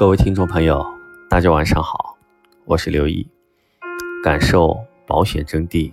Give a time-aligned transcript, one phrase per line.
[0.00, 0.82] 各位听众朋友，
[1.28, 2.16] 大家晚上好，
[2.64, 3.28] 我是刘毅，
[4.24, 4.74] 感受
[5.06, 5.92] 保险真谛，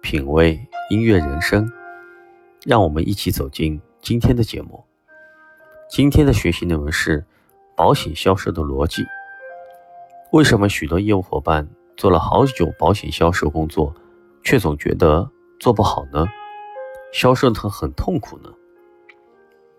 [0.00, 1.68] 品味音乐人生，
[2.64, 4.84] 让我们一起走进今天的节目。
[5.88, 7.26] 今天的学习内容是
[7.76, 9.04] 保险销售的逻辑。
[10.30, 13.92] 为什么许多业务伙伴做了好久保险销售工作，
[14.44, 15.28] 却总觉得
[15.58, 16.24] 做不好呢？
[17.12, 18.50] 销售的很痛苦呢？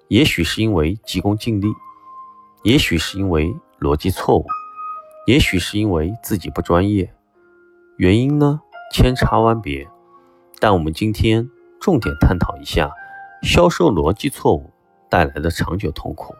[0.09, 1.67] 也许是因为急功近利。
[2.63, 4.45] 也许是因为逻辑错误，
[5.25, 7.11] 也许是因为自己不专业，
[7.97, 8.61] 原因呢
[8.93, 9.89] 千差万别。
[10.59, 12.91] 但我们今天重点探讨一下
[13.41, 14.71] 销售逻辑错误
[15.09, 16.35] 带来的长久痛苦。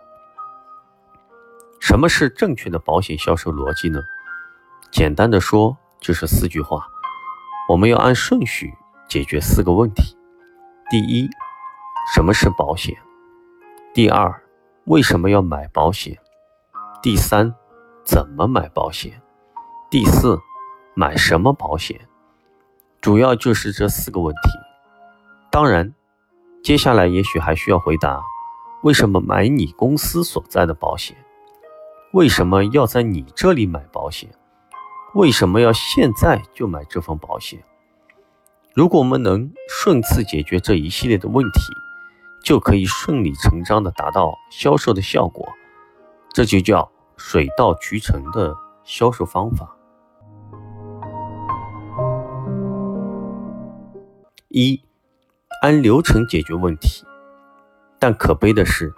[1.79, 3.99] 什么是正确的保险销售逻辑呢？
[4.91, 6.85] 简单的说就是四句话，
[7.67, 8.71] 我们要按顺序
[9.09, 10.15] 解决四个问题。
[10.91, 11.27] 第一，
[12.13, 12.95] 什么是保险？
[13.91, 14.40] 第二。
[14.85, 16.17] 为什么要买保险？
[17.04, 17.52] 第三，
[18.05, 19.20] 怎么买保险？
[19.90, 20.40] 第四，
[20.94, 21.99] 买什么保险？
[23.02, 24.49] 主要就是这四个问题。
[25.49, 25.96] 当然，
[26.63, 28.22] 接下来也许还需要回答：
[28.84, 31.18] 为什么买你公司所在的保险？
[32.13, 34.29] 为什么要在你这里买保险？
[35.16, 37.63] 为什么要现在就买这份保险？
[38.76, 41.62] 如果我们能顺次解决这一系列的问题，
[42.44, 45.52] 就可以顺理成章地达到销售的效果，
[46.34, 49.76] 这就叫水到渠成的销售方法。
[54.48, 54.82] 一，
[55.62, 57.05] 按流程解决问题，
[57.99, 58.93] 但可悲的是，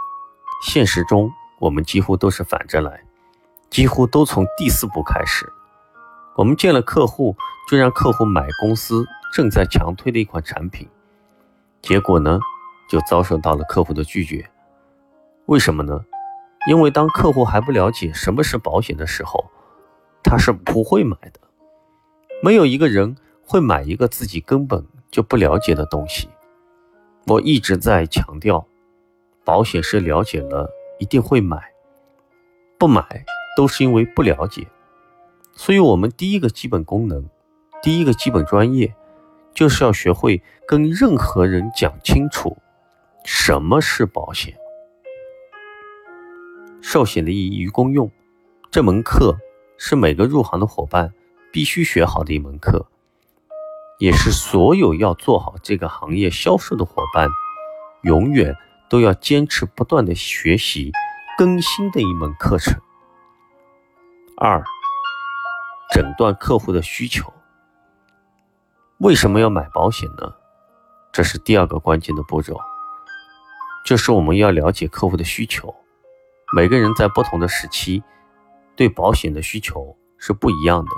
[0.64, 3.04] 现实中我们几乎都是反着来，
[3.70, 5.52] 几乎都从第四步开始。
[6.36, 7.36] 我们见了客户，
[7.70, 10.88] 就让客户买公司正在强推的一款产品，
[11.82, 12.40] 结果呢？
[12.90, 14.48] 就遭受到了客户的拒绝，
[15.46, 16.04] 为什么呢？
[16.68, 19.46] 因为当客户还不了解什么是保险的时候，
[20.24, 21.40] 他是不会买的。
[22.42, 23.16] 没有一个人
[23.46, 26.30] 会买一个自己根本就不了解的东西。
[27.28, 28.66] 我一直在强调，
[29.46, 30.70] 保险是了解了
[31.00, 31.62] 一定会买，
[32.78, 33.26] 不买
[33.56, 34.68] 都是因为不了解。
[35.56, 37.30] 所以，我们第一个基本功能，
[37.82, 38.94] 第一个基本专业，
[39.54, 42.58] 就是要学会跟任何人讲清楚。
[43.24, 44.58] 什么是保险？
[46.84, 48.12] 寿险的意义与功用，
[48.70, 49.38] 这门课
[49.78, 51.14] 是每个入行的伙伴
[51.50, 52.86] 必须学好的一门课，
[54.00, 57.30] 也是所有要做好这个行业销售的伙伴
[58.02, 58.54] 永远
[58.90, 60.92] 都要坚持不断的学习
[61.38, 62.78] 更新的一门课程。
[64.36, 64.62] 二，
[65.94, 67.32] 诊断客户的需求。
[68.98, 70.36] 为什么要买保险呢？
[71.14, 72.60] 这是第二个关键的步骤。
[73.86, 75.74] 就是我们要了解客户的需求，
[76.56, 78.04] 每个人在不同的时期
[78.76, 80.92] 对保险的需求是不一样的。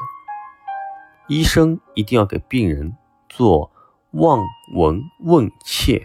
[1.30, 2.98] 医生一定要给病人
[3.30, 3.72] 做
[4.12, 6.04] 望闻问切，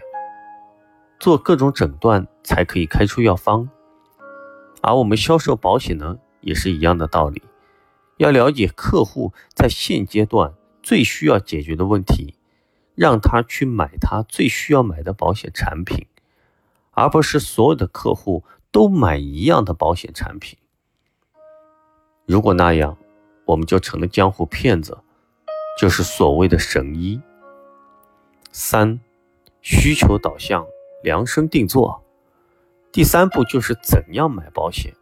[1.19, 3.69] 做各种诊断才可以开出药方。
[4.81, 7.43] 而我们销售保险呢，也是一样的道理，
[8.15, 12.35] 要了解客户在现阶段最需要解决的问题，
[12.95, 16.07] 让他去买他最需要买的保险产品。
[16.91, 20.57] 而不是所有的客户都买一样的保险产品。
[22.25, 22.97] 如果那样，
[23.45, 24.97] 我们就成了江湖骗子，
[25.77, 27.21] 就是所谓的神医。
[28.51, 28.99] 三，
[29.61, 30.65] 需求导向，
[31.03, 32.03] 量身定做。
[32.91, 34.93] 第三步就是怎样买保险。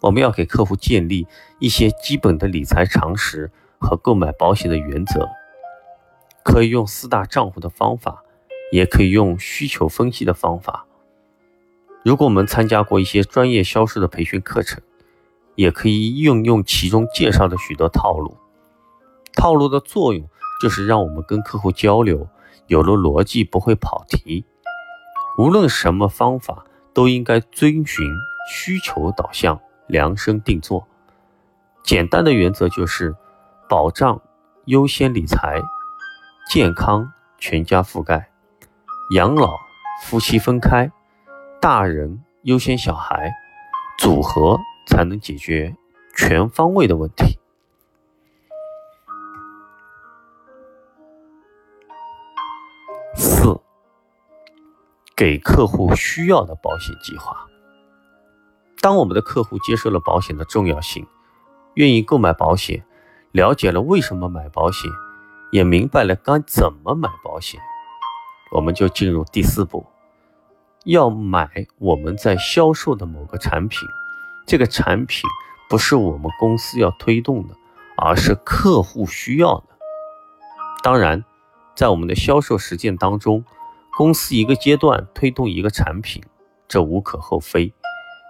[0.00, 1.26] 我们要给客户建立
[1.58, 5.28] 一些基本的理财常识和购买保险的原则，
[6.44, 8.22] 可以用四大账户的方法。
[8.72, 10.86] 也可以用需求分析的方法。
[12.06, 14.80] 如果我们参加过一些专业销售的培训课程，
[15.56, 18.36] 也可以运用其中介绍的许多套路。
[19.34, 20.24] 套路的作用
[20.62, 22.28] 就是让我们跟客户交流
[22.68, 24.44] 有了逻辑，不会跑题。
[25.36, 26.64] 无论什么方法，
[26.94, 28.06] 都应该遵循
[28.48, 29.58] 需求导向，
[29.88, 30.86] 量身定做。
[31.82, 33.16] 简单的原则就是：
[33.68, 34.22] 保障
[34.66, 35.60] 优先理财，
[36.52, 38.30] 健康全家覆盖。
[39.12, 39.56] 养老
[40.04, 40.92] 夫妻分开，
[41.68, 43.34] 大人优先小孩，
[43.98, 45.76] 组合才能解决
[46.14, 47.40] 全方位的问题。
[53.16, 53.60] 四，
[55.16, 57.36] 给客户需要的保险计划。
[58.80, 61.04] 当我们的客户接受了保险的重要性，
[61.74, 62.86] 愿意购买保险，
[63.32, 64.88] 了解了为什么买保险，
[65.50, 67.60] 也明白了该怎么买保险。
[68.52, 69.84] 我们就进入第四步，
[70.86, 73.80] 要买我们在销售的某个产品，
[74.46, 75.28] 这个产品
[75.68, 77.54] 不是我们公司要推动的，
[77.96, 79.64] 而是客户需要的。
[80.84, 81.24] 当然，
[81.74, 83.44] 在我们的销售实践当中，
[83.96, 86.22] 公司一个阶段推动一个产品，
[86.68, 87.74] 这无可厚非，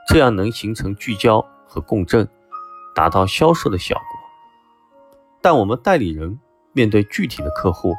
[0.08, 2.26] 这样能形成聚焦和共振，
[2.94, 4.04] 达到销售的效果。
[5.42, 6.40] 但我们代理人
[6.72, 7.94] 面对具体的客户，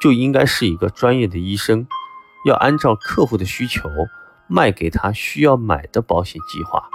[0.00, 1.88] 就应该是一个专业的医生，
[2.46, 3.90] 要按照客户的需求
[4.46, 6.88] 卖给他需要买的保险计划，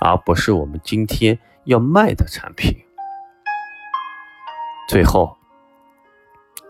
[0.00, 2.74] 而不是我们今天要卖的产品。
[4.88, 5.36] 最后，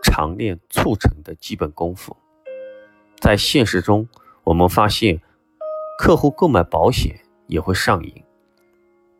[0.03, 2.17] 常练促成的基本功夫。
[3.21, 4.09] 在现实中，
[4.43, 5.21] 我们发现
[5.97, 7.15] 客户购买保险
[7.47, 8.25] 也会上瘾，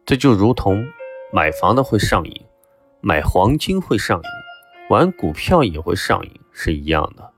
[0.06, 0.86] 这就如同
[1.32, 2.46] 买房的会上瘾。
[3.00, 4.30] 买黄金会上瘾，
[4.90, 7.31] 玩股票也会上瘾，是一样的。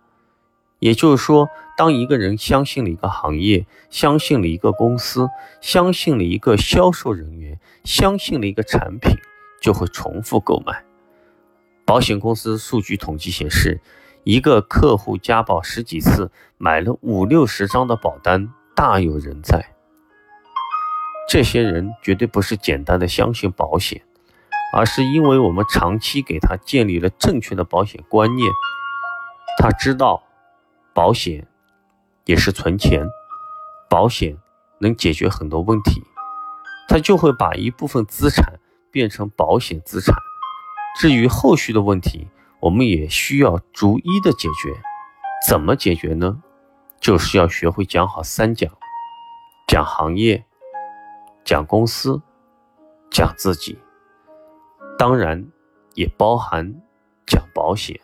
[0.83, 5.29] 也就是说，当一个人相信了一个行业，相信了一个公司，
[5.61, 9.15] 相信了一个销售人员，相信了一个产品，
[9.61, 10.83] 就会重复购买。
[11.85, 13.79] 保险公司数据统计显示，
[14.25, 19.73] 一个客户加保十几次，买了五六十张的保单，大有人在。
[21.29, 24.01] 这些人绝对不是简单的相信保险。
[24.75, 28.51] 而是因为我们长期给他建立了正确的保险观念，
[29.57, 30.23] 他知道
[30.93, 31.47] 保险
[32.25, 33.07] 也是存钱，
[33.89, 34.37] 保险
[34.79, 36.01] 能解决很多问题，
[36.87, 38.59] 他就会把一部分资产
[38.91, 40.15] 变成保险资产。
[40.99, 42.27] 至于后续的问题，
[42.59, 44.73] 我们也需要逐一的解决。
[45.47, 46.43] 怎么解决呢？
[46.99, 48.71] 就是要学会讲好三讲：
[49.67, 50.45] 讲行业，
[51.43, 52.21] 讲公司，
[53.09, 53.77] 讲自己。
[54.97, 55.51] 当然，
[55.95, 56.81] 也包含
[57.25, 57.99] 讲保险，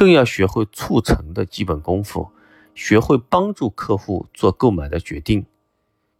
[0.00, 2.30] 更要学会促成的基本功夫，
[2.74, 5.44] 学会帮助客户做购买的决定，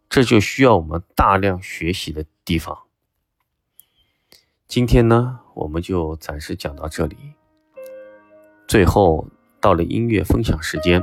[0.07, 2.77] 这就需要我们大量学习的地方。
[4.67, 7.17] 今天呢，我们就暂时讲到这里。
[8.67, 9.27] 最后
[9.59, 11.01] 到了音乐分享时间，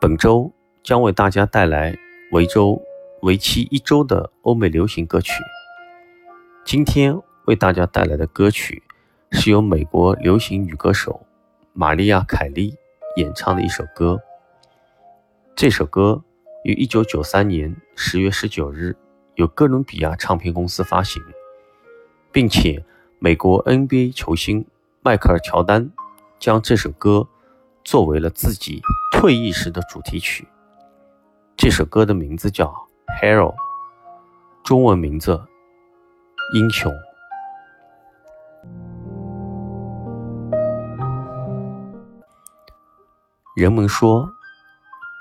[0.00, 1.96] 本周将为大家带来
[2.32, 2.82] 维州
[3.22, 5.32] 为期一周的欧美流行歌曲。
[6.64, 8.82] 今天为大家带来的歌曲
[9.32, 11.24] 是由美国流行女歌手
[11.72, 12.74] 玛丽亚·凯莉
[13.16, 14.20] 演唱的一首歌。
[15.54, 16.22] 这首歌
[16.64, 18.96] 于1993年10月19日
[19.36, 21.22] 由哥伦比亚唱片公司发行，
[22.32, 22.84] 并且
[23.18, 24.66] 美国 NBA 球星
[25.02, 25.90] 迈克尔·乔丹
[26.38, 27.26] 将这首歌
[27.84, 28.82] 作为了自己
[29.12, 30.46] 退役时的主题曲。
[31.56, 32.66] 这首歌的名字叫
[33.22, 33.52] 《Hero》，
[34.64, 35.40] 中文名字。
[36.52, 36.92] 英雄。
[43.56, 44.32] 人们说，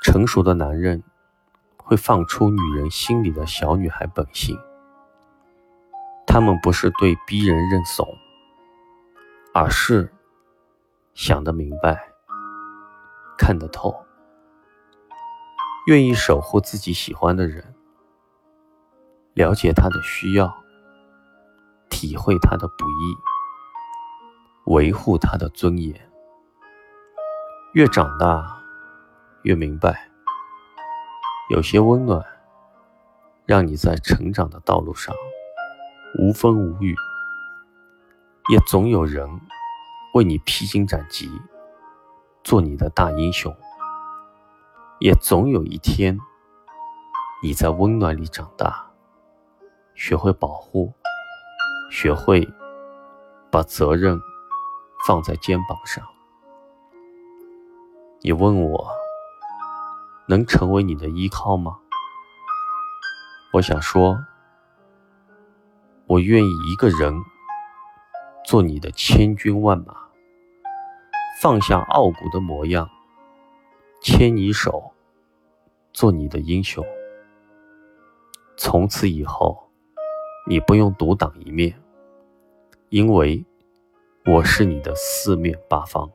[0.04, 1.04] 成熟的男人
[1.78, 4.56] 会放出女人心里的小女孩本性。
[6.28, 8.08] 他们不是对逼人认怂，
[9.52, 10.14] 而是
[11.16, 12.08] 想得明白、
[13.36, 14.06] 看得透，
[15.88, 17.74] 愿意守护自己喜欢的人，
[19.34, 20.56] 了解他的需要。
[21.90, 23.18] 体会他的不易，
[24.66, 26.09] 维护他的尊严。
[27.74, 28.64] 越长大，
[29.44, 30.10] 越明白，
[31.52, 32.26] 有些温暖，
[33.46, 35.14] 让你在成长的道路上
[36.18, 36.96] 无风无雨；
[38.52, 39.30] 也总有人
[40.16, 41.30] 为你披荆斩棘，
[42.44, 43.54] 做你的大英雄；
[45.00, 46.18] 也总有一天，
[47.44, 48.88] 你在温暖里长大，
[49.94, 50.92] 学会保护。
[51.92, 52.48] 学会
[53.52, 54.20] 把责任
[55.08, 56.04] 放在肩膀上。
[58.22, 58.92] 你问我
[60.28, 61.80] 能成为你的依靠吗？
[63.54, 64.18] 我想说，
[66.06, 67.14] 我愿意一个人
[68.46, 69.96] 做你的千军万马，
[71.42, 72.90] 放下傲骨的模样，
[74.02, 74.92] 牵你手，
[75.94, 76.86] 做你的英雄。
[78.58, 79.66] 从此以后。
[80.48, 81.80] 你不用独当一面，
[82.90, 83.46] 因为
[84.26, 86.10] 我是你的四面八方，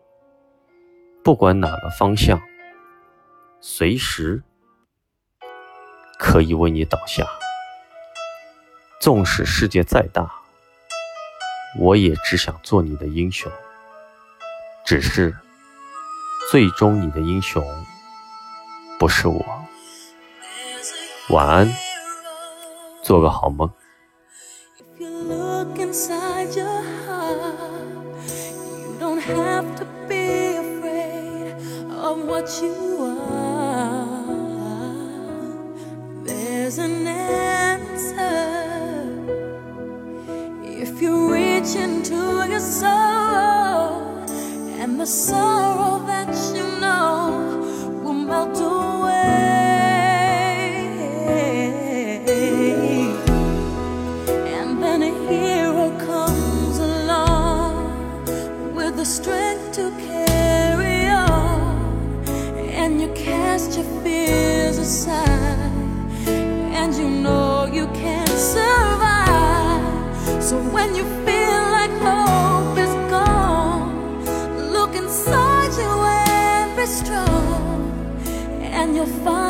[1.24, 2.38] 不管哪个方向，
[3.58, 4.42] 随时
[6.18, 7.26] 可以为你倒下。
[9.00, 10.30] 纵使世界再大，
[11.78, 13.50] 我也只想做你的英雄。
[14.84, 15.34] 只是，
[16.50, 17.64] 最终你的英雄
[18.98, 19.42] 不是我。
[21.30, 21.72] 晚安，
[23.02, 23.72] 做个好梦。
[32.46, 33.13] 去往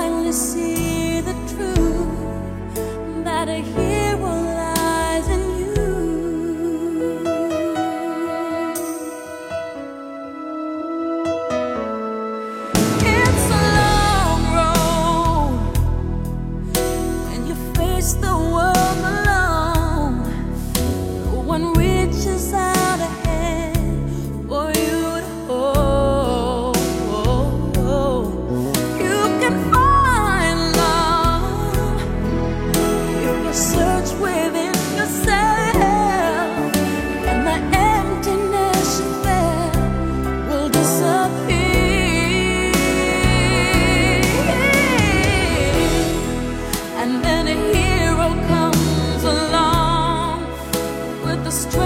[0.05, 3.25] finally see the truth.
[3.25, 3.84] That a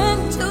[0.08, 0.47] turn